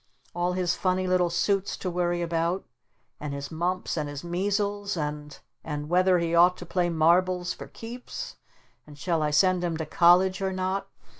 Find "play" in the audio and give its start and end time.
6.65-6.89